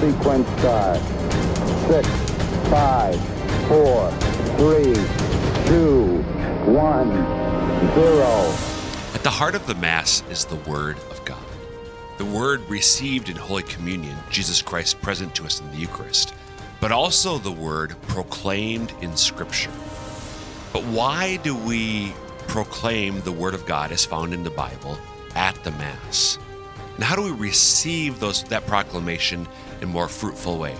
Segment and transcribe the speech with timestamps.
[0.00, 0.98] Sequence start.
[1.88, 2.08] Six,
[2.68, 3.18] five,
[3.68, 4.10] four,
[4.58, 4.94] three,
[5.66, 6.22] two,
[6.70, 7.08] one,
[7.94, 8.54] zero.
[9.14, 11.38] At the heart of the Mass is the Word of God.
[12.18, 16.34] The Word received in Holy Communion, Jesus Christ present to us in the Eucharist,
[16.80, 19.70] but also the Word proclaimed in Scripture.
[20.72, 22.12] But why do we
[22.48, 24.98] proclaim the Word of God as found in the Bible
[25.34, 26.38] at the Mass?
[26.96, 29.46] And how do we receive those that proclamation
[29.80, 30.74] in a more fruitful way?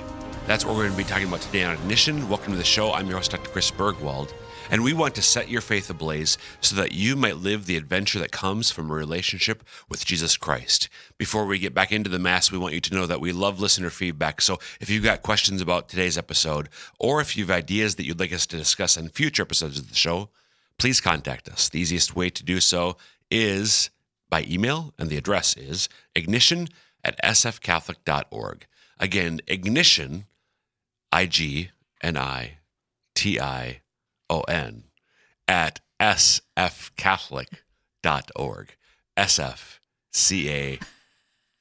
[0.47, 2.29] That's what we're going to be talking about today on Ignition.
[2.29, 2.93] Welcome to the show.
[2.93, 3.51] I'm your host, Dr.
[3.51, 4.33] Chris Burgwald,
[4.71, 8.19] and we want to set your faith ablaze so that you might live the adventure
[8.21, 10.89] that comes from a relationship with Jesus Christ.
[11.19, 13.61] Before we get back into the Mass, we want you to know that we love
[13.61, 14.41] listener feedback.
[14.41, 16.69] So if you've got questions about today's episode,
[17.01, 19.97] or if you've ideas that you'd like us to discuss on future episodes of the
[19.97, 20.31] show,
[20.79, 21.69] please contact us.
[21.69, 22.97] The easiest way to do so
[23.31, 23.91] is
[24.31, 26.69] by email, and the address is ignition
[27.05, 28.67] at sfcatholic.org.
[28.99, 30.25] Again, ignition,
[31.13, 31.71] I G
[32.03, 32.59] N I
[33.15, 33.81] T I
[34.31, 34.85] O N,
[35.49, 38.77] at sfcatholic.org.
[39.17, 39.79] SF
[40.13, 40.79] C A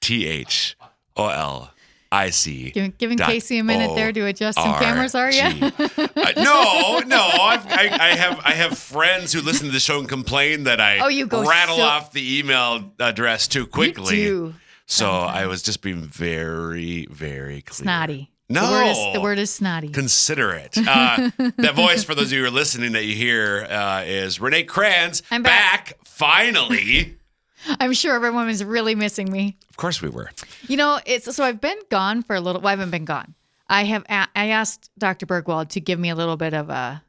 [0.01, 0.75] T H
[1.15, 1.71] O L
[2.11, 2.71] I C.
[2.71, 5.71] Giving, giving Casey a minute there to adjust some cameras, are you?
[6.17, 7.21] Uh, no, no.
[7.21, 10.81] I've, I, I have I have friends who listen to the show and complain that
[10.81, 14.21] I Oh, you go rattle so- off the email address too quickly.
[14.21, 14.53] You do.
[14.85, 17.83] So I was just being very, very clear.
[17.85, 18.31] Snotty.
[18.47, 18.65] No.
[18.67, 19.89] The word is, the word is snotty.
[19.89, 20.77] Considerate.
[20.77, 24.39] Uh, that voice, for those of you who are listening, that you hear uh, is
[24.39, 25.23] Renee Kranz.
[25.31, 25.97] I'm back.
[26.03, 27.17] finally.
[27.79, 29.57] I'm sure everyone was really missing me.
[29.71, 30.29] of course we were.
[30.67, 32.61] You know, it's so I've been gone for a little.
[32.61, 33.33] Well, I haven't been gone.
[33.67, 34.03] I have.
[34.03, 35.25] A- I asked Dr.
[35.25, 37.01] Burgwald to give me a little bit of a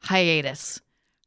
[0.00, 0.80] hiatus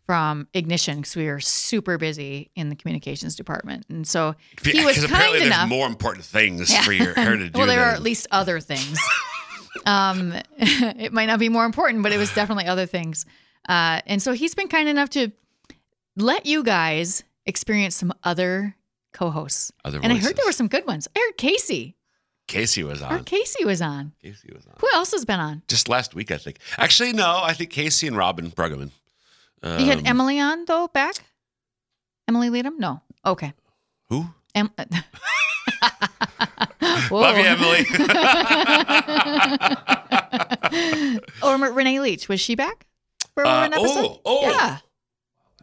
[0.09, 4.95] from Ignition because we were super busy in the communications department, and so he was
[4.95, 5.69] kind apparently there's enough.
[5.69, 7.55] more important things for your hair to do.
[7.55, 8.97] well, there are at least other things.
[9.85, 13.27] um, it might not be more important, but it was definitely other things.
[13.67, 15.31] Uh, and so he's been kind enough to
[16.15, 18.75] let you guys experience some other
[19.13, 19.71] co-hosts.
[19.85, 21.07] Other and I heard there were some good ones.
[21.15, 21.95] I heard Casey.
[22.47, 23.11] Casey was on.
[23.11, 24.13] heard Casey was on.
[24.23, 24.73] Casey was on.
[24.79, 25.61] Who else has been on?
[25.67, 26.57] Just last week, I think.
[26.79, 28.89] Actually, no, I think Casey and Robin Bruggeman.
[29.63, 31.15] You had Um, Emily on though back.
[32.27, 32.79] Emily Leadham?
[32.79, 33.01] No.
[33.25, 33.53] Okay.
[34.09, 34.25] Who?
[34.55, 34.71] Em-
[37.11, 37.85] Love you, Emily.
[41.43, 42.87] or Renee Leach was she back
[43.33, 44.05] for Uh, episode?
[44.05, 44.41] oh, oh.
[44.49, 44.77] yeah.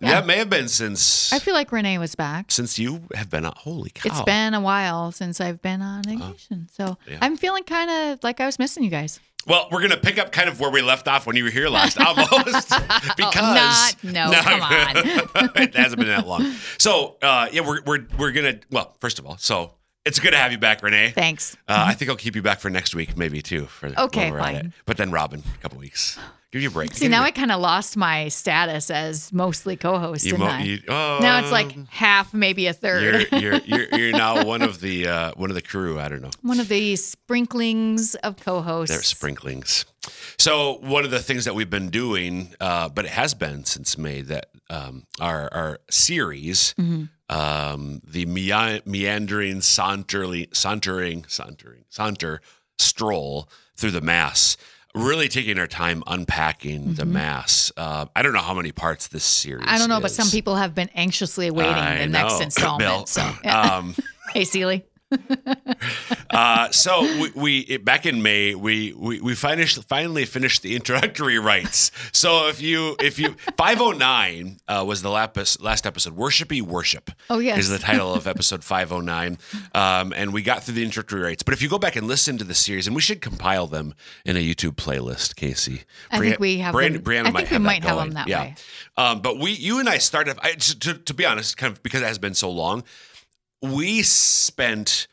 [0.00, 0.10] Yeah.
[0.20, 2.50] That may have been since I feel like Renee was back.
[2.52, 3.54] since you have been on.
[3.56, 4.08] Holy cow!
[4.10, 6.68] It's been a while since I've been on Ignition.
[6.72, 7.18] so yeah.
[7.22, 9.20] I'm feeling kind of like I was missing you guys.
[9.46, 11.68] Well, we're gonna pick up kind of where we left off when you were here
[11.68, 12.68] last, almost
[13.16, 14.96] because not- no, come on.
[15.56, 16.52] it hasn't been that long.
[16.78, 18.58] So, uh, yeah, we're we're we're gonna.
[18.70, 19.72] Well, first of all, so
[20.04, 21.10] it's good to have you back, Renee.
[21.10, 21.56] Thanks.
[21.68, 23.66] Uh, I think I'll keep you back for next week, maybe too.
[23.66, 24.72] For Okay, we're at fine.
[24.84, 26.18] But then Robin, a couple weeks.
[26.56, 26.94] Give you a break.
[26.94, 30.62] See, now I kind of lost my status as mostly co-host, You mo- I?
[30.62, 33.02] you- oh, now it's like half, maybe a third.
[33.32, 36.00] you're you're you're, you're now one of the uh, one of the crew.
[36.00, 36.30] I don't know.
[36.40, 38.94] One of the sprinklings of co-hosts.
[38.94, 39.84] They're sprinklings.
[40.38, 43.98] So one of the things that we've been doing, uh, but it has been since
[43.98, 46.74] May, that um, our our series,
[47.28, 52.40] um, the meandering, saunterly, sauntering, sauntering, saunter
[52.78, 54.56] stroll through the mass.
[54.96, 57.70] Really taking our time unpacking the mass.
[57.76, 59.66] Uh, I don't know how many parts this series.
[59.68, 62.78] I don't know, but some people have been anxiously awaiting I the next installment.
[62.88, 63.04] Bill.
[63.06, 63.94] So, Um,
[64.32, 64.86] hey, Seely.
[66.28, 70.74] Uh, so we, we it- back in May we we, we finished finally finished the
[70.76, 71.90] introductory rites.
[72.12, 77.10] So if you if you 509 uh, was the lapis, last episode worshipy worship.
[77.30, 77.58] Oh, yes.
[77.58, 79.38] is the title of episode 509,
[79.74, 81.42] um, and we got through the introductory rites.
[81.42, 83.94] But if you go back and listen to the series, and we should compile them
[84.24, 85.82] in a YouTube playlist, Casey.
[86.10, 87.96] I think we have Brian, them- Brianna I might think we have might that have
[87.96, 88.08] going.
[88.10, 88.42] them that yeah.
[88.42, 88.54] way.
[88.98, 90.38] Um, but we, you and I started.
[90.42, 92.84] I, to, to be honest, kind of because it has been so long,
[93.62, 95.06] we spent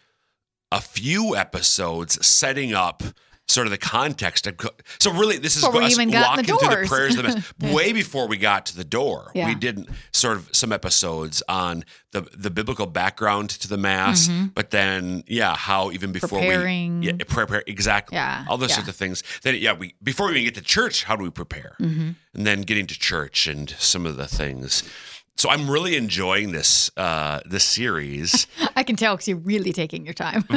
[0.71, 3.03] a few episodes setting up
[3.47, 4.47] sort of the context.
[4.47, 4.55] Of,
[4.99, 7.73] so really, this is Before we us walking the through the prayers of the mass.
[7.73, 9.53] Way before we got to the door, we Yeah.
[9.59, 15.23] did sort of some episodes on the the biblical background to the mass, but then
[15.27, 16.47] yeah, how even before Mm-hmm.
[16.47, 16.99] Preparing.
[17.01, 18.75] we yeah, prepare exactly Yeah, all those yeah.
[18.75, 19.23] sorts of things.
[19.43, 21.75] Then yeah, we before we even get to church, how do we prepare?
[21.81, 22.11] Mm-hmm.
[22.33, 24.83] And then getting to church and some of the things.
[25.35, 30.05] So I'm really enjoying this uh, this series I can tell because you're really taking
[30.05, 30.45] your time.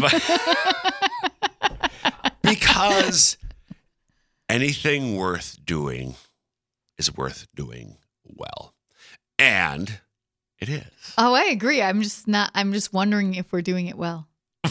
[2.42, 3.36] because
[4.48, 6.14] anything worth doing
[6.98, 8.74] is worth doing well,
[9.38, 10.00] and
[10.58, 10.84] it is.
[11.18, 11.82] oh, I agree.
[11.82, 12.50] I'm just not.
[12.54, 14.28] I'm just wondering if we're doing it well.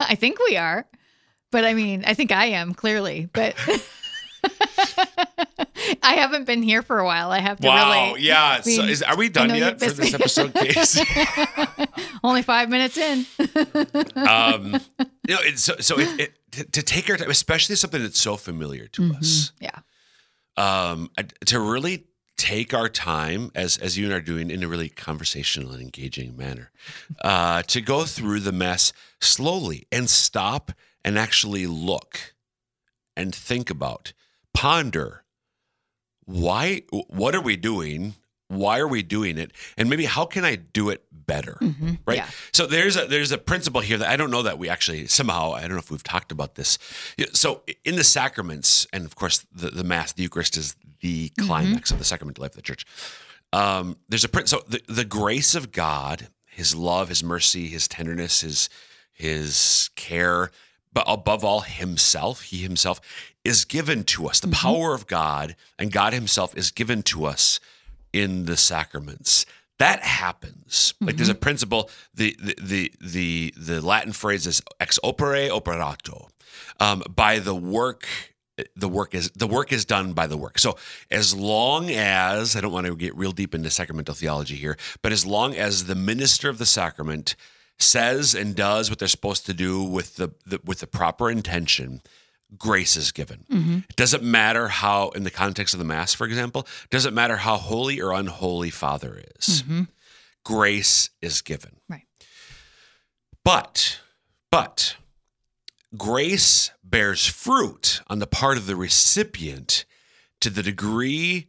[0.00, 0.86] I think we are.
[1.50, 3.54] but I mean, I think I am clearly, but
[6.02, 7.30] I haven't been here for a while.
[7.30, 8.08] I have to Wow.
[8.12, 8.22] really.
[8.22, 8.60] yeah.
[8.60, 11.00] So is, are we done yet for this episode, Case?
[12.24, 13.26] Only five minutes in.
[14.16, 14.74] um,
[15.26, 18.20] you know, it's, so so it, it, to, to take our time, especially something that's
[18.20, 19.78] so familiar to us, Yeah.
[20.56, 21.10] um,
[21.46, 22.04] to really
[22.36, 25.82] take our time as as you and I are doing in a really conversational and
[25.82, 26.70] engaging manner,
[27.22, 30.72] uh, to go through the mess slowly and stop
[31.04, 32.34] and actually look
[33.16, 34.12] and think about,
[34.54, 35.24] ponder
[36.28, 38.14] why what are we doing?
[38.48, 39.52] Why are we doing it?
[39.78, 41.56] And maybe how can i do it better?
[41.60, 41.70] Right?
[41.70, 42.12] Mm-hmm.
[42.12, 42.28] yeah.
[42.52, 45.52] so there's a there's a principle here that i don't know that we actually somehow
[45.52, 46.78] i don't know if we've talked about this.
[47.32, 51.90] So in the sacraments and of course the, the mass the eucharist is the climax
[51.90, 52.84] of the sacramental life of the church.
[53.52, 57.88] Um, there's a print so the, the grace of god his love his mercy his
[57.88, 58.68] tenderness his
[59.14, 60.50] his care
[60.92, 63.00] but above all himself he himself
[63.48, 64.40] is given to us.
[64.40, 67.58] The power of god and god himself is given to us
[68.12, 69.46] in the sacraments.
[69.78, 70.94] That happens.
[71.00, 76.28] Like there's a principle the the the the, the latin phrase is ex opere operato.
[76.78, 78.06] Um, by the work
[78.76, 80.58] the work is the work is done by the work.
[80.58, 80.76] So
[81.10, 85.12] as long as i don't want to get real deep into sacramental theology here but
[85.12, 87.34] as long as the minister of the sacrament
[87.78, 92.02] says and does what they're supposed to do with the, the with the proper intention
[92.56, 93.44] grace is given
[93.88, 97.56] it doesn't matter how in the context of the mass for example doesn't matter how
[97.58, 99.62] holy or unholy father is
[100.44, 102.06] grace is given Right.
[103.44, 104.00] but,
[104.50, 104.96] but
[105.96, 109.84] grace bears fruit on the part of the recipient
[110.40, 111.48] to the degree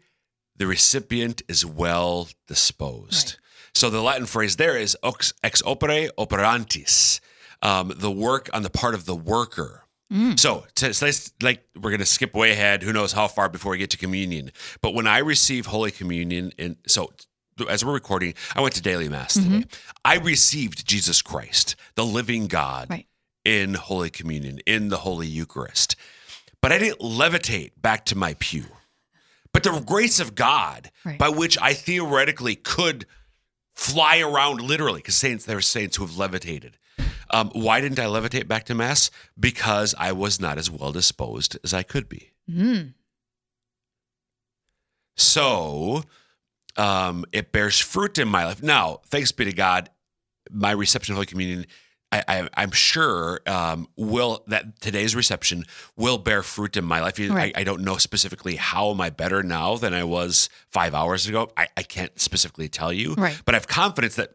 [0.56, 3.30] the recipient is well disposed.
[3.30, 3.40] Right.
[3.74, 7.22] So the Latin phrase there is ex, ex opere operantis,
[7.62, 9.86] um, the work on the part of the worker.
[10.12, 10.40] Mm.
[10.40, 11.10] So, to, so
[11.42, 12.82] like we're going to skip way ahead.
[12.82, 14.52] Who knows how far before we get to communion?
[14.82, 17.12] But when I receive Holy Communion, and so
[17.70, 19.62] as we're recording, I went to daily mass mm-hmm.
[19.62, 19.70] today.
[20.06, 23.08] I received Jesus Christ, the living God, Right.
[23.46, 25.96] in Holy Communion, in the Holy Eucharist.
[26.62, 28.66] But I didn't levitate back to my pew.
[29.54, 31.20] But the grace of God, Right.
[31.20, 33.06] by which I theoretically could
[33.76, 36.78] fly around literally, because saints, there are saints who have levitated.
[37.32, 39.12] Um, why didn't I levitate back to Mass?
[39.40, 42.32] Because I was not as well disposed as I could be.
[42.50, 42.94] Mm.
[45.16, 46.04] So
[46.78, 48.64] um, it bears fruit in my life.
[48.64, 49.90] Now, thanks be to God,
[50.50, 51.66] my reception of Holy Communion,
[52.12, 55.66] I, I, I'm sure um, will that today's reception
[55.96, 57.20] will bear fruit in my life.
[57.20, 57.56] Right.
[57.56, 61.28] I, I don't know specifically how am I better now than I was five hours
[61.28, 61.52] ago.
[61.56, 63.40] I, I can't specifically tell you, Right.
[63.46, 64.32] but I have confidence that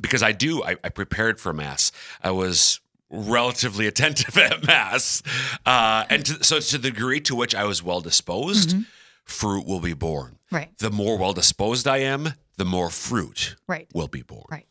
[0.00, 1.92] because I do, I, I prepared for Mass.
[2.22, 5.22] I was relatively attentive at Mass.
[5.64, 8.80] Uh, and to, so, to the degree to which I was well disposed, Mm-hmm.
[9.24, 10.38] fruit will be born.
[10.52, 10.76] Right.
[10.78, 13.88] The more well disposed I am, the more fruit Right.
[13.94, 14.44] will be born.
[14.50, 14.66] Right.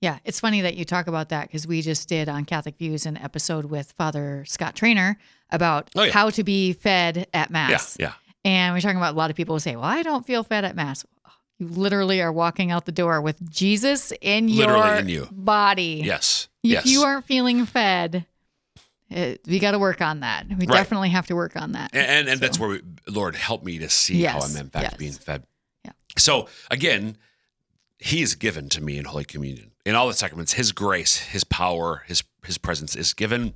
[0.00, 3.06] Yeah, it's funny that you talk about that because we just did on Catholic Views
[3.06, 5.16] an episode with Father Scott Traynor
[5.50, 6.12] about Oh, yeah.
[6.12, 7.96] how to be fed at Yeah, Mass.
[8.00, 8.14] yeah.
[8.44, 10.64] And we're talking about a lot of people who say, Well, I don't feel fed
[10.64, 11.04] at Mass.
[11.62, 15.28] You literally are walking out the door with Jesus in Literally your in you.
[15.30, 16.02] body.
[16.04, 16.48] Yes.
[16.64, 16.86] If yes.
[16.86, 18.26] you aren't feeling fed,
[19.08, 20.48] it, we got to work on that.
[20.48, 20.68] We Right.
[20.78, 21.90] definitely have to work on that.
[21.92, 24.82] and and, and that's where we, Lord help me to see how I'm in fact
[24.82, 24.94] yes.
[24.96, 25.44] being fed.
[25.84, 25.92] Yeah.
[26.18, 27.16] So again,
[27.98, 29.70] He's given to me in Holy Communion.
[29.86, 33.54] In all the sacraments, His grace, His power, His His presence is given.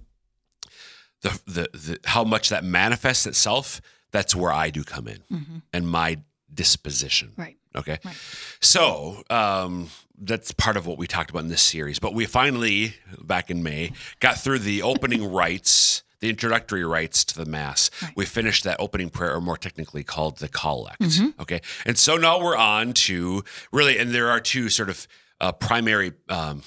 [1.22, 3.80] The the, the how much that manifests itself.
[4.12, 6.18] That's where I do come in, and my
[6.54, 7.30] disposition.
[7.30, 7.40] Mm-hmm.
[7.42, 7.56] Right.
[7.76, 7.99] Okay.
[8.04, 8.16] Right.
[8.61, 11.99] So um, that's part of what we talked about in this series.
[11.99, 17.38] But we finally, back in May, got through the opening rites, the introductory rites to
[17.38, 17.90] the Mass.
[18.02, 18.12] Right.
[18.16, 21.00] We finished that opening prayer, or more technically called the collect.
[21.00, 21.40] Mm-hmm.
[21.40, 21.61] Okay.
[21.85, 25.06] And so now we're on to really, and there are two sort of
[25.40, 26.12] uh, primary.
[26.28, 26.62] Um,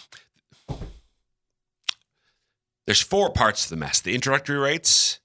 [2.86, 5.20] there's four parts to the Mass the introductory rites.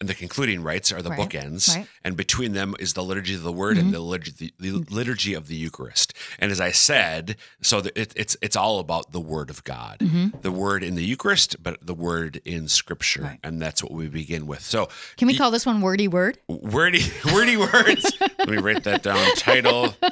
[0.00, 1.86] And the concluding rites are the Right, bookends, right.
[2.04, 5.34] and between them is the liturgy of the Word and the liturgy, the, the liturgy
[5.34, 6.12] of the Eucharist.
[6.40, 10.00] And as I said, so the, it, it's it's all about the Word of God,
[10.42, 13.38] the Word in the Eucharist, but the Word in Scripture, Right.
[13.44, 14.62] and that's what we begin with.
[14.62, 16.38] So, Can we call this one wordy word?
[16.48, 17.00] wordy
[17.32, 18.12] wordy words.
[18.40, 19.24] Let me write that down.
[19.36, 19.94] Title.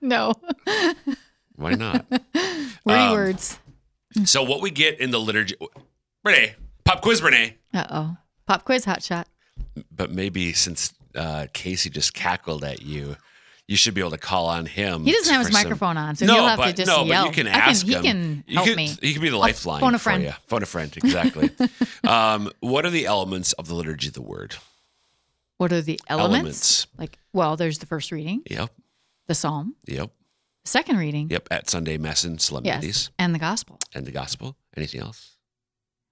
[0.00, 0.34] No.
[1.56, 2.06] Why not?
[2.84, 3.58] Wordy Um, words.
[4.24, 5.56] So what we get in the liturgy,
[6.24, 7.56] Renee, pop quiz, Renee.
[7.74, 8.16] Uh oh.
[8.46, 9.28] Pop quiz hot shot.
[9.90, 13.16] But maybe since uh, Casey just cackled at you,
[13.68, 15.04] you should be able to call on him.
[15.04, 17.04] He doesn't have his some- microphone on, so no, he'll have but to just no,
[17.04, 17.24] yell.
[17.24, 18.02] but you can I ask He him.
[18.02, 18.86] can You help could- me.
[19.02, 20.22] He could be the lifeline phone a for friend.
[20.22, 20.32] you.
[20.46, 21.50] Phone a friend, exactly.
[22.06, 24.56] um, what are the elements of the liturgy of the word?
[25.58, 26.36] What are the elements?
[26.36, 26.86] Elements.
[26.98, 28.70] Like, well, there's the first reading, Yep,
[29.26, 30.10] the psalm, yep,
[30.64, 31.48] second reading, yep.
[31.50, 33.78] At Sunday Mass and solemnities yes, and the gospel.
[33.94, 34.54] and the Gospel.
[34.76, 35.35] Anything else?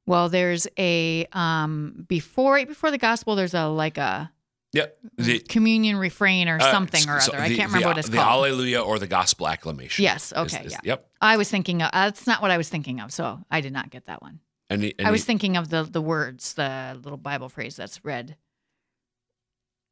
[0.06, 3.36] Well, there's a um before right before the gospel.
[3.36, 4.30] There's a like a
[4.74, 4.98] Yep.
[5.18, 7.42] The, communion refrain or uh, something or so other.
[7.42, 8.46] I can't remember the, what it's the called.
[8.46, 10.02] Alleluia or the Gospel acclamation.
[10.02, 10.78] Yes, okay, is- yeah.
[10.82, 11.06] Yep.
[11.20, 13.90] I was thinking of that's not what I was thinking of, so I did not
[13.90, 14.40] get that one.
[14.68, 18.36] Any, I was thinking of the the words, the little Bible phrase that's read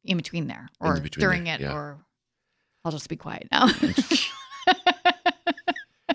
[0.03, 1.73] in between there, In or between during there, it, yeah.
[1.73, 1.99] or
[2.83, 3.69] I'll just be quiet now.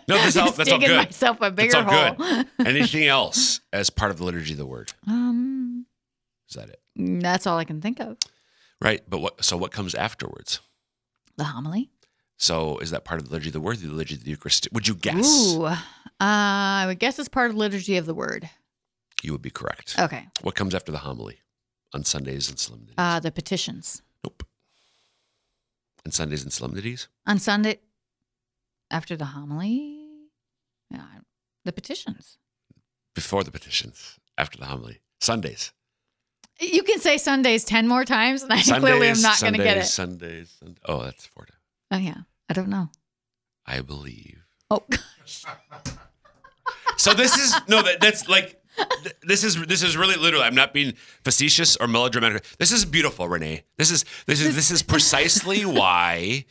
[0.08, 0.96] No, that's all, that's all good.
[0.96, 2.14] myself a bigger all good.
[2.16, 2.44] hole.
[2.66, 4.92] Anything else as part of the liturgy of the word?
[5.06, 5.86] um,
[6.48, 6.80] Is that it?
[6.96, 8.16] that's all I can think of.
[8.80, 9.02] Right.
[9.08, 9.44] But what?
[9.44, 10.60] So what comes afterwards?
[11.36, 11.90] The homily.
[12.36, 14.68] So is that part of the liturgy of the word, the liturgy of the Eucharist?
[14.72, 15.26] Would you guess?
[15.54, 15.76] Ooh, uh,
[16.20, 18.48] I would guess it's part of the liturgy of the word.
[19.22, 19.96] You would be correct.
[19.98, 20.26] Okay.
[20.42, 21.40] What comes after the homily
[21.92, 22.94] on Sundays and solemnities?
[22.96, 24.44] Uh, the petitions nope.
[26.06, 27.08] On Sundays and solemnities?
[27.26, 27.80] on Sunday
[28.90, 29.97] after the homily.
[30.90, 31.04] Yeah,
[31.64, 32.38] the petitions.
[33.14, 35.00] Before the petitions, after the homily.
[35.20, 35.72] Sundays.
[36.60, 39.58] You can say Sundays ten more times, and I Sundays, clearly am not going to
[39.58, 39.84] get it.
[39.86, 40.50] Sundays.
[40.58, 40.78] Sundays.
[40.86, 41.60] Oh, that's four times.
[41.90, 42.90] Oh yeah, I don't know.
[43.66, 44.44] I believe.
[44.70, 45.44] Oh, gosh.
[46.98, 48.60] So this is no that that's like
[49.22, 52.44] this is this is really literally I'm not being facetious or melodramatic.
[52.58, 53.62] This is beautiful, Renee.
[53.76, 56.44] This is this is this is precisely why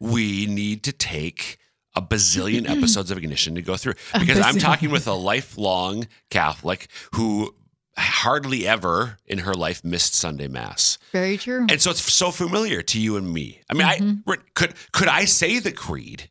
[0.00, 1.58] we need to take
[1.94, 6.88] a bazillion episodes of ignition to go through because I'm talking with a lifelong Catholic
[7.14, 7.54] who
[7.96, 10.98] hardly ever in her life missed Sunday mass.
[11.12, 11.66] very true.
[11.68, 13.60] And so it's so familiar to you and me.
[13.68, 16.30] I mean, I could could I say the creed,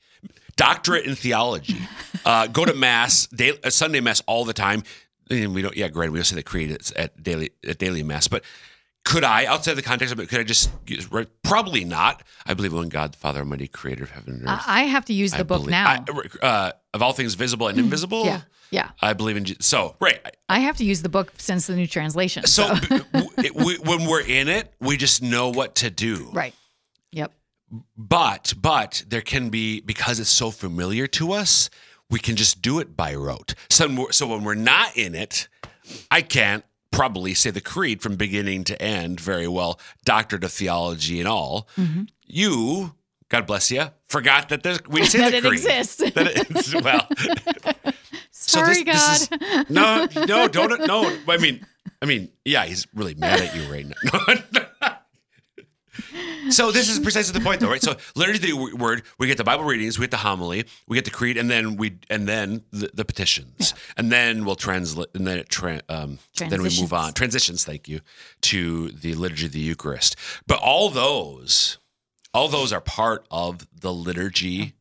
[0.56, 1.78] doctorate in theology,
[2.26, 4.84] uh, go to mass, daily, Sunday mass all the time.
[5.30, 5.78] And we don't.
[5.78, 6.12] Yeah, great.
[6.12, 8.44] We don't say the creed at daily at daily mass, but.
[9.10, 10.70] Could I, outside the context of it, could I just
[11.10, 11.28] right?
[11.42, 12.22] probably not?
[12.46, 14.62] I believe in God, the Father Almighty, Creator of heaven and earth.
[14.68, 16.06] I have to use the I book believe- now.
[16.42, 18.26] I- uh, of all things visible and invisible.
[18.26, 18.90] yeah, yeah.
[19.02, 19.46] I believe in.
[19.46, 20.20] Je- So right.
[20.48, 22.46] I have to use the book since the new translation.
[22.46, 25.90] So So, b- w- it- we, when we're in it, we just know what to
[25.90, 26.30] do.
[26.32, 26.54] right.
[27.12, 27.32] Yep.
[27.98, 31.70] But but there can be because it's so familiar to us,
[32.12, 33.56] we can just do it by rote.
[33.72, 35.48] So so when we're not in it,
[36.12, 41.20] I can't probably say the creed from beginning to end very well, doctorate of theology
[41.20, 41.68] and all.
[41.78, 42.04] Mm-hmm.
[42.26, 42.96] You,
[43.30, 45.54] God bless you, forgot that there's we say That the it creed.
[45.60, 45.98] exists.
[45.98, 47.08] That well,
[48.32, 49.40] so Sorry, this- God.
[49.40, 51.16] this is- no, no, don't no.
[51.28, 51.66] I mean,
[52.02, 54.62] I mean, yeah, he's really mad at you right now.
[56.52, 57.82] so this is precisely the point, though, right?
[57.82, 61.06] So literally, the word we get the Bible readings, we get the homily, we get
[61.06, 65.26] the creed, and then we and then the, the petitions, and then we'll translate, and
[65.26, 67.66] then it tra- um, then we move on transitions.
[67.66, 68.02] Thank you
[68.42, 70.16] to the liturgy of the Eucharist,
[70.48, 71.78] but all those,
[72.34, 74.74] all those are part of the liturgy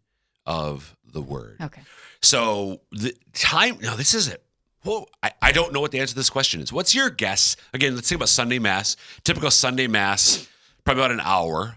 [0.46, 1.56] of the Word.
[1.60, 1.82] Okay.
[2.20, 4.42] So the time now this is it.
[4.84, 6.72] Well, I, I don't know what the answer to this question is.
[6.72, 7.56] What's your guess?
[7.74, 8.96] Again, let's think about Sunday Mass.
[9.24, 10.48] Typical Sunday Mass,
[10.88, 11.76] probably about an hour.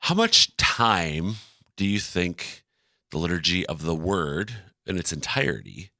[0.00, 1.34] How much time
[1.76, 2.62] do you think
[3.10, 4.52] the liturgy of the word
[4.86, 5.90] in its entirety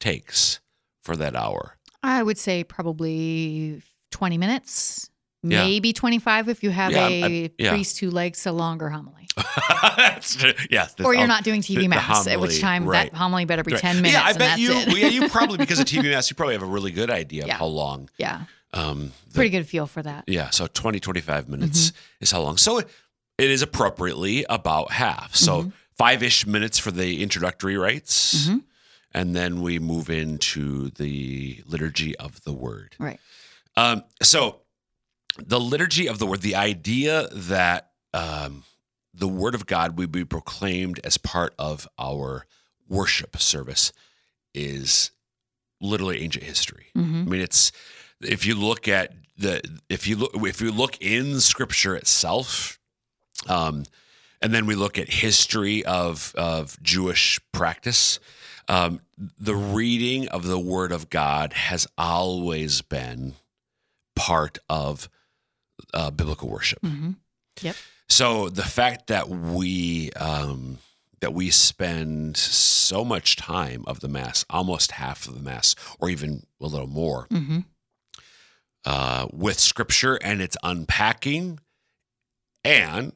[0.00, 0.60] takes
[1.02, 1.76] for that hour?
[2.02, 5.10] I would say probably 20 minutes,
[5.42, 5.64] Yeah.
[5.64, 7.70] maybe 25 if you have Yeah, a I- yeah.
[7.70, 9.28] priest who likes a longer homily.
[9.98, 10.54] That's true.
[10.70, 10.94] Yes.
[11.04, 13.10] Or you're oh, not doing TV the- the mass, at which time right.
[13.12, 13.80] that homily better be Right.
[13.82, 14.14] 10 minutes.
[14.14, 14.72] Yeah, I bet you.
[14.72, 17.50] yeah, you probably because of TV Mass, you probably have a really good idea of
[17.50, 18.08] how long.
[18.16, 18.44] yeah.
[18.72, 20.24] Um, the- Pretty good feel for that.
[20.26, 21.96] Yeah, so 20, 25 minutes Mm-hmm.
[22.24, 22.56] is how long.
[22.56, 22.88] So it,
[23.38, 25.34] it is appropriately about half.
[25.36, 25.70] So Mm-hmm.
[25.96, 28.48] five ish minutes for the introductory rites.
[28.48, 28.62] Mhm.
[29.14, 32.94] And then we move into the liturgy of the word.
[32.98, 33.18] Right.
[33.76, 34.60] Um, so
[35.38, 38.64] the liturgy of the word, the idea that um,
[39.14, 42.46] the word of God would be proclaimed as part of our
[42.88, 43.92] worship service
[44.54, 45.10] is
[45.80, 46.86] literally ancient history.
[46.94, 47.72] hmm I mean, it's
[48.20, 52.78] if you look at the if you look if you look in Scripture itself,
[53.48, 53.84] um,
[54.40, 58.18] and then we look at history of of Jewish practice.
[58.68, 59.00] Um,
[59.38, 63.34] the reading of the Word of God has always been
[64.16, 65.08] part of
[65.94, 66.80] uh, biblical worship.
[66.82, 67.12] mm-hmm.
[67.60, 67.76] yep
[68.08, 70.78] So the fact that we um,
[71.20, 76.10] that we spend so much time of the mass, almost half of the mass, or
[76.10, 77.60] even a little more, hmm
[78.86, 81.58] uh, with scripture and its unpacking
[82.64, 83.12] and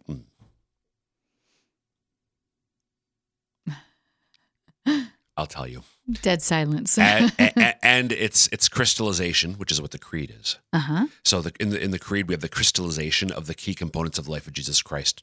[5.37, 5.83] I'll tell you.
[6.23, 6.99] Dead silence.
[6.99, 10.59] and, and, and, it's it's crystallization, which is what the creed is.
[10.73, 11.07] Uh-huh.
[11.25, 14.19] So the, in the in the creed we have the crystallization of the key components
[14.19, 15.23] of the life of Jesus Christ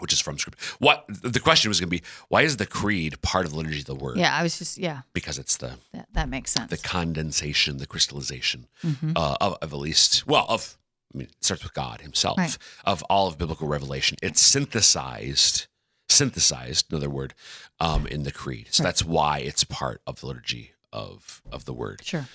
[0.00, 0.60] which is from Scripture.
[0.78, 2.02] What the question was going to be?
[2.28, 4.16] Why is the creed part of the liturgy of the Word?
[4.18, 5.02] Yeah, I was just yeah.
[5.12, 6.70] Because it's the That that makes sense.
[6.70, 9.12] the condensation, the crystallization Mhm.
[9.16, 10.76] uh, of, of at least well of
[11.14, 12.56] I mean it starts with God Himself Right.
[12.84, 14.16] of all of biblical revelation.
[14.22, 15.66] It's synthesized,
[16.08, 17.34] synthesized, another word,
[17.80, 18.68] um, in the creed.
[18.70, 18.88] So Right.
[18.88, 22.02] that's why it's part of the liturgy of of the Word.
[22.04, 22.28] Sure.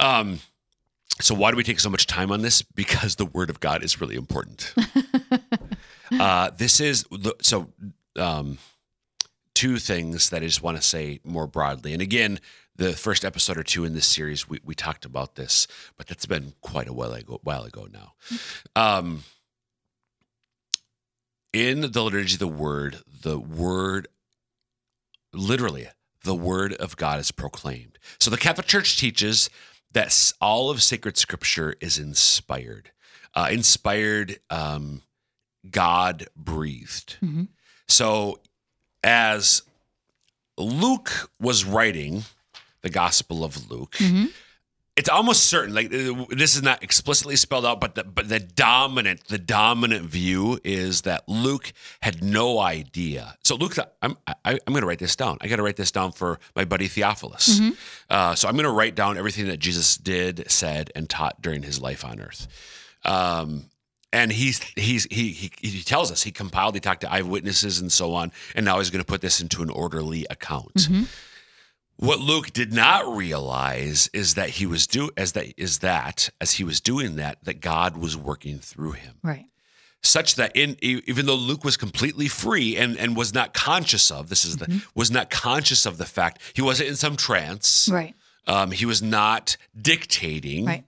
[0.00, 0.40] Um,
[1.20, 2.62] so why do we take so much time on this?
[2.62, 4.74] Because the Word of God is really important.
[6.20, 7.72] uh, this is the, so.
[8.16, 8.58] Um,
[9.54, 11.92] two things that I just want to say more broadly.
[11.92, 12.40] And again,
[12.76, 15.66] the first episode or two in this series, we, we talked about this,
[15.96, 18.14] but that's been quite a while ago, while ago now.
[18.74, 19.24] Um,
[21.52, 24.08] in the liturgy of the word, the word,
[25.32, 25.88] literally,
[26.24, 27.98] the word of God is proclaimed.
[28.18, 29.50] So the Catholic Church teaches
[29.92, 32.90] that all of sacred scripture is inspired,
[33.34, 35.02] uh, inspired, um,
[35.70, 37.16] God breathed.
[37.22, 37.48] Mhm.
[37.88, 38.40] So
[39.04, 39.62] as
[40.56, 42.24] Luke was writing
[42.82, 44.32] the Gospel of Luke, Mhm.
[44.96, 49.26] it's almost certain like this is not explicitly spelled out but the, but the dominant
[49.28, 53.38] the dominant view is that Luke had no idea.
[53.42, 55.38] So Luke I'm I, I'm going to write this down.
[55.40, 57.60] I got to write this down for my buddy Theophilus.
[58.10, 61.62] Uh, so I'm going to write down everything that Jesus did, said, and taught during
[61.62, 62.46] his life on earth.
[63.04, 63.66] Um,
[64.12, 67.90] and he's he's he, he he tells us he compiled, he talked to eyewitnesses and
[67.90, 70.88] so on, and now he's going to put this into an orderly account.
[71.96, 76.52] What Luke did not realize is that he was do as that is that as
[76.52, 79.44] he was doing that that God was working through him, Right.
[80.02, 84.30] such that in even though Luke was completely free and and was not conscious of
[84.30, 88.14] this is the was not conscious of the fact he wasn't in some trance, Right.
[88.48, 90.84] um, he was not dictating, Right.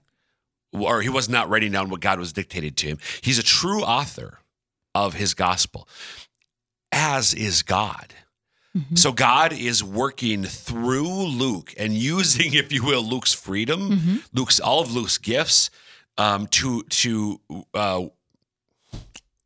[0.79, 2.97] Or he was not writing down what God was dictated to him.
[3.21, 4.39] He's a true author
[4.93, 5.87] of his gospel,
[6.91, 8.13] as is God.
[8.77, 8.97] Mhm.
[8.97, 14.23] So God is working through Luke and using, if you will, Luke's freedom, Mhm.
[14.33, 15.69] Luke's all of Luke's gifts,
[16.17, 17.41] um, to to
[17.73, 18.03] uh,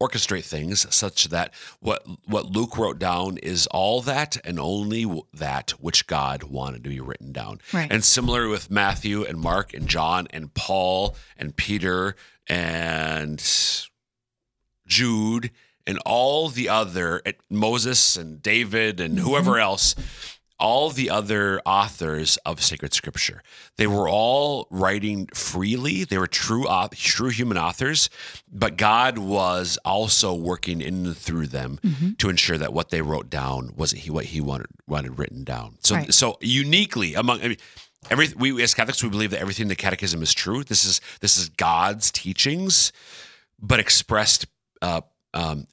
[0.02, 5.72] orchestrate things such that what what Luke wrote down is all that and only that
[5.72, 7.60] which God wanted to be written down.
[7.74, 7.92] Right.
[7.92, 12.16] And similar with Matthew and Mark and John and Paul and Peter
[12.48, 13.44] and
[14.88, 15.52] Jude
[15.86, 19.62] and all the other Moses and David and whoever mm-hmm.
[19.62, 19.96] else,
[20.60, 23.42] all the other authors of sacred scripture.
[23.78, 26.04] They were all writing freely.
[26.04, 28.10] They were true true human authors,
[28.52, 31.80] but God was also working in and through them
[32.18, 35.78] to ensure that what they wrote down was what he wanted wanted written down.
[35.82, 36.14] So Right.
[36.14, 37.58] so uniquely among I mean,
[38.10, 40.64] every we as Catholics we believe that everything in the catechism is true.
[40.64, 42.92] This is this is God's teachings
[43.62, 44.46] but expressed
[44.82, 45.02] uh,
[45.34, 45.68] um,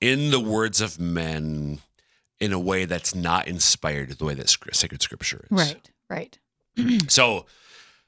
[0.00, 1.78] in the words of men
[2.42, 5.50] in a way that's not inspired the way that sacred scripture is.
[5.50, 5.90] Right.
[6.10, 6.38] Right.
[7.08, 7.46] So,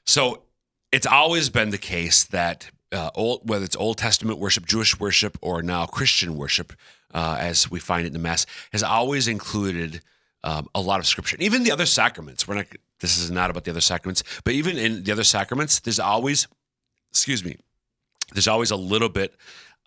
[0.04, 0.42] so
[0.90, 5.38] it's always been the case that uh, old, whether it's Old Testament worship, Jewish worship,
[5.40, 6.72] or now Christian worship,
[7.12, 10.00] uh, as we find it in the Mass, has always included
[10.42, 11.36] um, a lot of scripture.
[11.38, 12.48] Even the other sacraments.
[12.48, 12.66] We're not.
[13.00, 16.48] This is not about the other sacraments, but even in the other sacraments, there's always,
[17.10, 17.56] excuse me,
[18.32, 19.34] there's always a little bit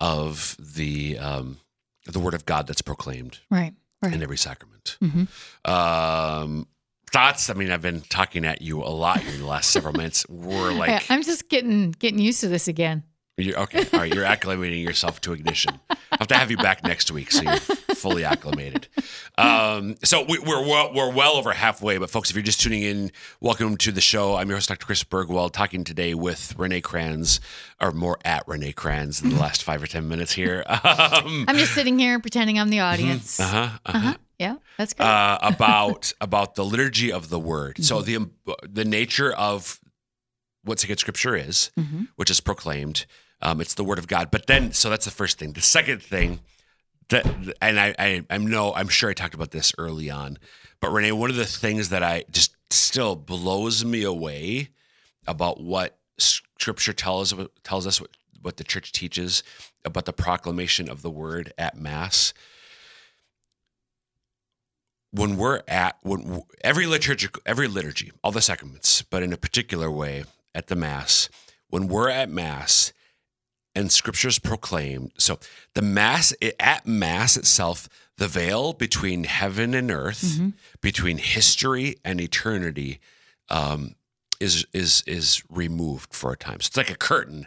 [0.00, 1.58] of the um,
[2.06, 3.74] the Word of God that's proclaimed Right.
[4.02, 4.14] Right.
[4.14, 4.96] in every sacrament.
[5.02, 5.26] Mhm.
[5.68, 6.66] Um,
[7.12, 7.50] thoughts?
[7.50, 10.24] I mean, I've been talking at you a lot in the last several minutes.
[10.28, 13.02] We're Yeah, like, I'm just getting getting used to this again.
[13.36, 15.80] you're, okay, all right, you're acclimating yourself to ignition.
[15.90, 17.58] I have to have you back next week so you're
[17.98, 18.88] fully acclimated.
[19.38, 22.82] Um, so we, we're well, we're well over halfway, but folks, if you're just tuning
[22.82, 24.34] in, welcome to the show.
[24.34, 24.84] I'm your host, Dr.
[24.84, 27.38] Chris Burgwald, talking today with Renee Kranz,
[27.80, 30.64] or more at Renee Kranz in the last five or ten minutes here.
[30.68, 33.38] Um, I'm just sitting here pretending I'm the audience.
[33.38, 33.56] uh-huh,
[33.86, 33.96] uh-huh.
[33.98, 34.14] Uh-huh.
[34.40, 35.04] Yeah, that's good.
[35.04, 37.84] uh, about about the liturgy of the word.
[37.84, 38.28] So the
[38.68, 39.78] the nature of
[40.64, 42.08] what sacred scripture is, Mhm.
[42.16, 43.06] which is proclaimed.
[43.40, 44.32] Um, it's the word of God.
[44.32, 45.52] But then, so that's the first thing.
[45.52, 46.40] The second thing
[47.08, 47.26] that,
[47.60, 50.38] and I, I, I know, I'm sure I talked about this early on,
[50.80, 54.68] but Renee, one of the things that I just still blows me away
[55.26, 58.10] about what Scripture tells tells us, what,
[58.42, 59.42] what the church teaches
[59.84, 62.34] about the proclamation of the word at Mass.
[65.10, 69.90] When we're at when every liturgy, every liturgy, all the sacraments, but in a particular
[69.90, 71.28] way at the Mass,
[71.70, 72.92] when we're at Mass
[73.78, 75.38] and scriptures proclaimed, so
[75.74, 80.48] the Mass at Mass itself, the veil between heaven and earth, Mm-hmm.
[80.80, 82.98] between history and eternity,
[83.48, 83.94] um,
[84.40, 86.60] is is is removed for a time.
[86.60, 87.46] So it's like a curtain.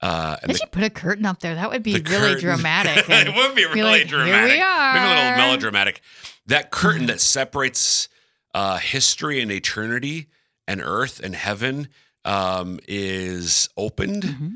[0.00, 1.54] Uh, and They should put a curtain up there.
[1.54, 3.04] That would be really curtain- dramatic.
[3.08, 4.50] it would be really like, dramatic.
[4.50, 4.94] Here we are.
[4.94, 6.00] Maybe a little melodramatic.
[6.46, 8.08] That curtain that separates
[8.54, 10.26] uh, history and eternity
[10.66, 11.88] and earth and heaven
[12.24, 14.22] um, is opened.
[14.24, 14.52] Mhm.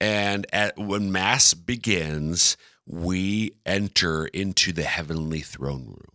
[0.00, 2.56] And at, when Mass begins,
[2.86, 6.12] we enter into the heavenly throne room.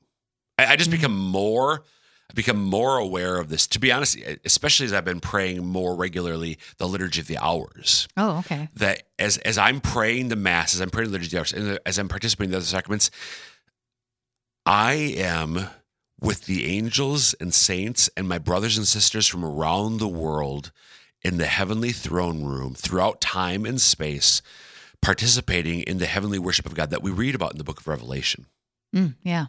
[0.57, 0.97] I, I just Mm-hmm.
[0.97, 1.83] become more.
[2.31, 3.67] I become more aware of this.
[3.67, 8.07] To be honest, especially as I've been praying more regularly, the liturgy of the hours
[8.17, 8.69] Oh, okay.
[8.75, 11.53] that as as I'm praying the mass, as I'm praying the liturgy, of the hours,
[11.69, 13.11] and as I'm participating in the other sacraments,
[14.65, 15.67] I am
[16.19, 20.71] with the angels and saints and my brothers and sisters from around the world
[21.23, 24.41] in the heavenly throne room throughout time and space,
[25.01, 27.87] participating in the heavenly worship of God that we read about in the book of
[27.87, 28.45] Revelation.
[28.95, 29.47] Mm, yeah.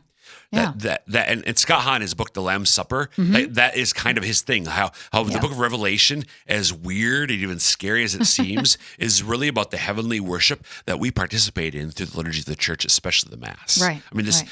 [0.50, 0.72] Yeah.
[0.76, 3.92] That that that and, and Scott Hahn, his book, The Lamb's Supper, that, that is
[3.92, 4.66] kind of his thing.
[4.66, 5.40] How how the Mm-hmm.
[5.40, 9.76] Book of Revelation, as weird and even scary as it seems, is really about the
[9.78, 13.80] heavenly worship that we participate in through the liturgy of the church, especially the Mass.
[13.82, 14.44] Right, I mean, this.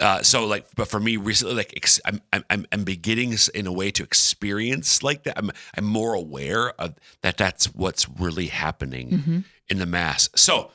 [0.00, 3.66] Uh, so like, but for me recently, like, ex- I'm, I'm I'm I'm beginning in
[3.66, 5.36] a way to experience like that.
[5.38, 7.36] I'm I'm more aware of that.
[7.36, 9.38] That's what's really happening Mm-hmm.
[9.68, 10.28] in the Mass.
[10.36, 10.70] So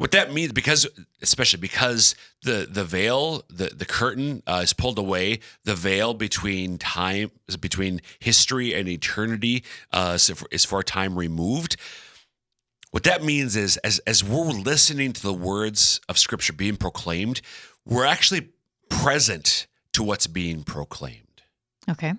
[0.00, 0.86] what that means because
[1.20, 6.78] especially because the the veil the the curtain uh, is pulled away the veil between
[6.78, 11.76] time between history and eternity uh, is for- is for time removed
[12.92, 17.42] what that means is as as we're listening to the words of scripture being proclaimed
[17.84, 18.48] we're actually
[18.88, 21.42] present to what's being proclaimed
[21.88, 22.14] Okay.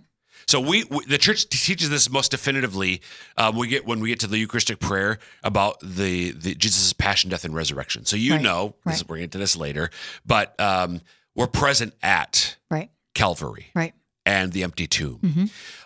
[0.52, 3.02] So we, we the church teaches this most definitively.
[3.38, 7.30] Um, we get when we get to the Eucharistic prayer about the the Jesus' passion,
[7.30, 8.06] death, and resurrection.
[8.06, 9.90] So you Right, know, this, we're going to this later,
[10.26, 11.02] but um,
[11.36, 12.90] we're present at Right.
[13.16, 13.94] Calvary Right.
[14.26, 15.20] and the empty tomb.
[15.24, 15.46] Mm-hmm.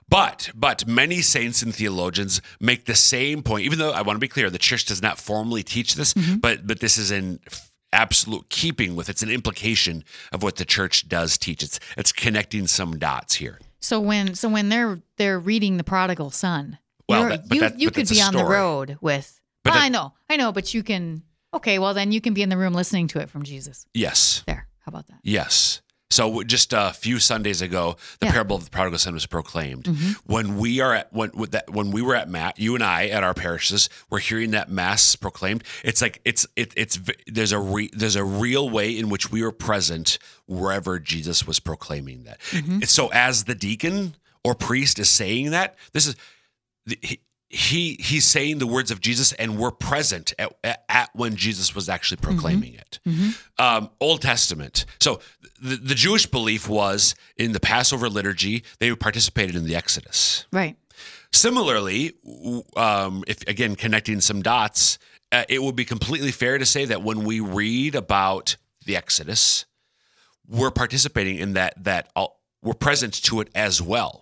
[0.09, 3.65] But but many saints and theologians make the same point.
[3.65, 6.37] Even though I want to be clear, the church does not formally teach this, Mm-hmm.
[6.37, 7.39] but but this is in
[7.93, 11.63] absolute keeping with it's an implication of what the church does teach.
[11.63, 13.59] It's it's connecting some dots here.
[13.85, 17.91] So when so when they're they're reading the prodigal son, Well, that- you that- you
[17.91, 19.39] could be on the road with.
[19.63, 21.21] But Well, that- I know, I know, but you can.
[21.53, 23.85] Okay, well then you can be in the room listening to it from Jesus.
[23.93, 24.43] Yes.
[24.47, 25.19] There, how about that?
[25.23, 25.81] Yes.
[26.15, 28.31] So just a few Sundays ago, the Yeah.
[28.31, 29.83] parable of the prodigal son was proclaimed.
[29.83, 30.11] Mm-hmm.
[30.25, 33.07] When we are at when with that when we were at Matt, you and I
[33.07, 35.63] at our parishes, we're hearing that mass proclaimed.
[35.83, 39.43] It's like it's it, it's there's a re, there's a real way in which we
[39.43, 42.39] were present wherever Jesus was proclaiming that.
[42.51, 42.79] Mm-hmm.
[42.83, 46.15] So as the deacon or priest is saying that, this is
[47.01, 47.19] he,
[47.55, 50.53] he he's saying the words of Jesus, and we're present at,
[50.89, 52.99] at, when Jesus was actually proclaiming it.
[53.57, 54.85] Um, Old Testament.
[54.99, 55.21] So
[55.61, 60.45] the, the Jewish belief was in the Passover liturgy, they participated in the Exodus.
[60.51, 60.75] Right.
[61.31, 62.13] Similarly,
[62.75, 64.99] um, if again connecting some dots,
[65.31, 69.65] uh, it would be completely fair to say that when we read about the Exodus,
[70.45, 74.19] we're participating in that that all, we're present to it as well.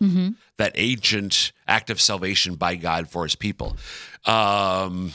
[0.57, 3.75] That ancient act of salvation by God for His people.
[4.25, 5.13] Um,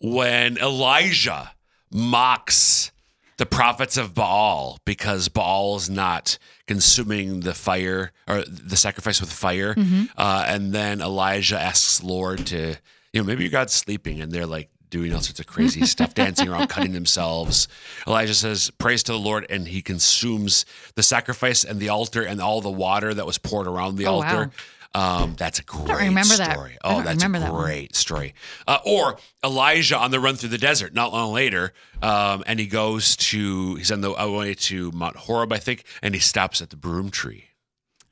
[0.00, 1.52] when Elijah
[1.90, 2.92] mocks
[3.38, 9.32] the prophets of Baal because Baal is not consuming the fire or the sacrifice with
[9.32, 9.74] fire.
[10.16, 12.76] Uh, and then Elijah asks Lord to,
[13.12, 16.14] you know, maybe your God's sleeping and they're like doing all sorts of crazy stuff,
[16.14, 17.68] dancing around, cutting themselves.
[18.06, 22.40] Elijah says, Praise to the Lord, and he consumes the sacrifice and the altar and
[22.40, 24.50] all the water that was poured around the Oh, altar.
[24.94, 26.52] Um, that's a great remember that.
[26.54, 26.78] story.
[26.82, 28.34] I Oh, that's remember a that great story.
[28.66, 32.66] Uh, or Elijah on the run through the desert, not long later, um, and he
[32.66, 36.70] goes to he's on the way to Mount Horeb, I think, and he stops at
[36.70, 37.44] the broom tree.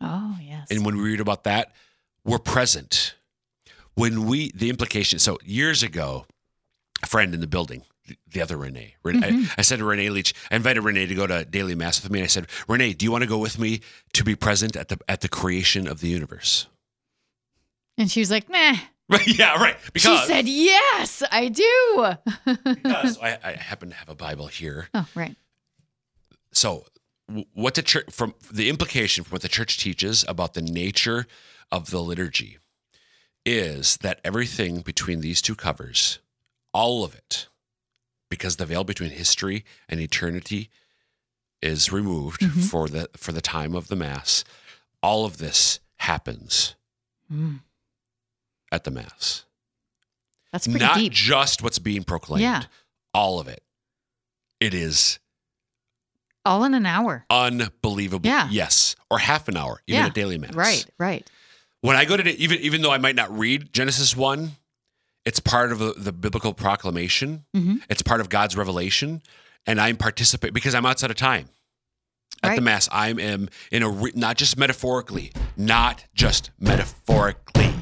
[0.03, 0.69] Oh yes.
[0.71, 1.73] And when we read about that,
[2.27, 3.15] we're present.
[3.95, 5.19] When we the implication.
[5.19, 6.27] So years ago,
[7.05, 7.83] friend in the building,
[8.31, 8.95] the other Renee.
[9.03, 9.45] Ren- I, mm-hmm.
[9.59, 12.21] I said to Renee Leach, I invited Renee to go to daily mass with me.
[12.21, 13.81] And I said, Renee, do you want to go with me
[14.15, 16.67] to be present at the at the creation of the universe?
[17.99, 18.75] and she was like, "Nah."
[19.09, 19.39] Right?
[19.39, 19.77] Yeah, right.
[19.93, 22.17] Because she said, "Yes, I do."
[22.65, 24.89] because I, I happen to have a Bible here.
[24.95, 25.37] oh, right.
[26.51, 26.87] So,
[27.55, 31.27] what the church from the implication from what the church teaches about the nature
[31.71, 32.59] of the liturgy
[33.45, 36.19] is that everything between these two covers,
[36.77, 37.49] all of it,
[38.31, 40.69] because the veil between history and eternity
[41.63, 44.45] is removed for the for the time of the mass,
[45.03, 46.75] all of this happens
[47.33, 47.61] Mm.
[48.71, 49.45] at the mass.
[50.53, 51.13] That's pretty Not deep.
[51.13, 52.43] just what's being proclaimed.
[52.43, 52.63] Yeah.
[53.13, 53.63] All of it.
[54.61, 55.19] It is
[56.45, 57.25] All in an hour.
[57.31, 58.29] Unbelievable.
[58.29, 58.49] Yeah.
[58.51, 58.95] Yes.
[59.11, 60.07] Or half an hour, even yeah.
[60.09, 60.55] a daily mass.
[60.55, 61.29] Right, right.
[61.81, 64.53] When I go to even even though I might not read Genesis one,
[65.27, 67.45] it's part of the, the biblical proclamation.
[67.55, 67.83] Mhm.
[67.91, 69.21] It's part of God's revelation,
[69.67, 71.51] and I'm participate because I'm outside of time.
[72.43, 77.75] At the mass, I am in a re- not just metaphorically, not just metaphorically.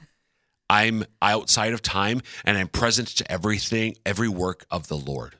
[0.70, 5.36] I'm outside of time, and I'm present to everything, every work of the Lord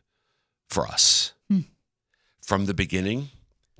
[0.69, 1.61] for us Hmm.
[2.43, 3.31] from the beginning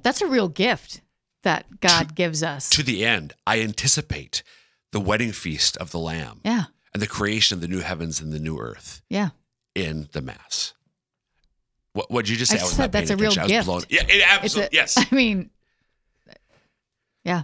[0.03, 1.01] That's a real gift
[1.43, 2.69] that God gives us.
[2.71, 3.35] to the end.
[3.47, 4.43] I anticipate
[4.93, 6.41] the wedding feast of the Lamb.
[6.45, 9.31] yeah, and the creation of the new heavens and the new earth yeah.
[9.75, 10.75] in the mass.
[11.95, 12.57] What did you just say?
[12.57, 13.41] I just was said that's a real attention.
[13.41, 13.67] I was gift.
[13.67, 14.79] blown- Yeah, it absolutely.
[14.79, 15.51] a, yes, I mean,
[17.25, 17.43] yeah.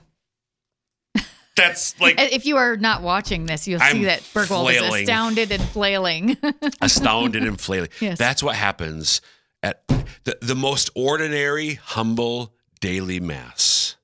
[1.54, 5.52] that's like If you are not watching this, you'll I'm see that Burgwald is astounded
[5.52, 6.36] and flailing.
[6.80, 7.90] astounded and flailing.
[8.00, 8.16] Yes.
[8.16, 9.20] That's what happens
[9.62, 9.86] at
[10.24, 13.96] the, the most ordinary, humble daily mass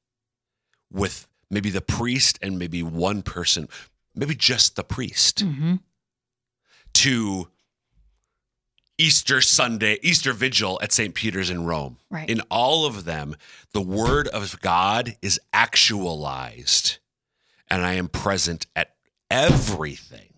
[0.93, 3.69] with maybe the priest and maybe one person,
[4.15, 5.77] maybe just the priest, hmm
[6.95, 7.49] to
[8.97, 11.13] Easter Sunday, Easter Vigil at St.
[11.13, 11.99] Peter's in Rome.
[12.11, 12.31] Right.
[12.31, 13.35] In all of them,
[13.73, 16.99] the word of God is actualized,
[17.69, 18.95] and I am present at
[19.31, 20.34] everything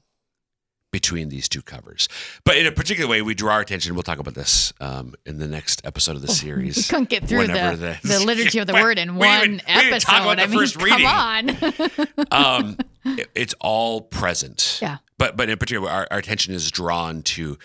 [0.97, 2.09] between these two covers.
[2.45, 3.93] But in a particular way, we draw our attention.
[3.95, 6.77] We'll talk about this um, in the next episode of the series.
[6.79, 10.01] We couldn't get through the, the- liturgy of the word in one even- episode.
[10.01, 12.27] talk about the I mean, come on.
[12.65, 14.79] um, it- it's all present.
[14.81, 14.97] Yeah.
[15.19, 17.59] But but in particular, our, our attention is drawn to.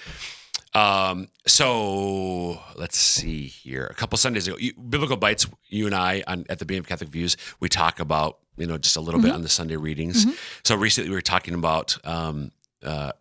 [0.74, 3.86] Um, so let's see here.
[3.88, 6.88] A couple Sundays ago, you, Biblical Bites, you and I on at the Beam of
[6.88, 9.28] Catholic Views, we talk about you know just a little Mm-hmm.
[9.30, 10.26] bit on the Sunday readings.
[10.66, 12.52] So recently, we were talking about um,
[12.84, 13.12] uh,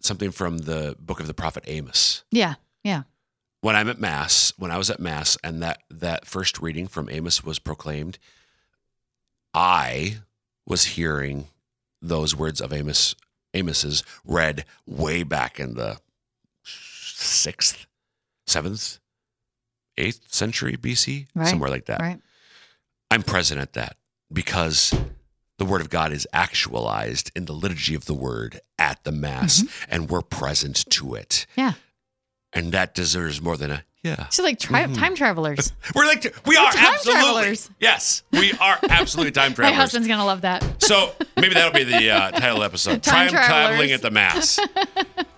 [0.00, 3.02] something from the book of the prophet Amos yeah, yeah.
[3.60, 7.08] when I'm at mass, when I was at mass, and that that first reading from
[7.10, 8.18] Amos was proclaimed,
[9.54, 10.18] I
[10.66, 11.48] was hearing
[12.02, 13.14] those words of Amos
[13.54, 15.98] Amos's read way back in the
[16.62, 17.86] sixth,
[18.46, 18.98] seventh,
[19.96, 22.00] eighth century BC, Right, somewhere like that.
[22.00, 22.20] Right.
[23.10, 23.96] I'm present at that
[24.32, 24.94] because
[25.58, 29.64] the word of God is actualized in the liturgy of the word at the mass,
[29.88, 31.46] and we're present to it.
[31.52, 31.60] Mm-hmm.
[31.60, 31.72] Yeah.
[32.52, 34.28] And that deserves more than a yeah.
[34.28, 34.94] So like tri- Mm-hmm.
[34.94, 35.72] time travelers.
[35.94, 37.70] We're like we are time absolutely travelers.
[37.80, 39.72] yes, we are absolutely time travelers.
[39.76, 40.64] My husband's gonna love that.
[40.82, 43.02] So maybe that'll be the uh, title of the episode.
[43.02, 44.58] Time traveling at the mass.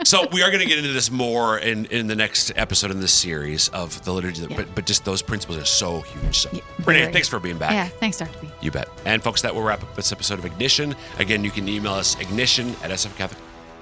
[0.04, 3.00] so we are going to get into this more in, in the next episode in
[3.00, 4.56] this series of the liturgy, Yeah.
[4.56, 6.38] but but just those principles are so huge.
[6.40, 7.72] So Yeah, Renee, thanks for being back.
[7.72, 7.88] Yeah.
[7.88, 8.38] Thanks, Dr.
[8.40, 8.48] B.
[8.60, 8.88] You bet.
[9.06, 10.94] And folks, that will wrap up this episode of Ignition.
[11.18, 13.36] Again, you can email us ignition at sfcatholic,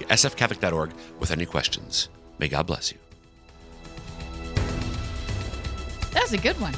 [0.09, 2.09] sfcatholic.org with any questions.
[2.39, 2.99] May God bless you.
[6.17, 6.73] That was a good one.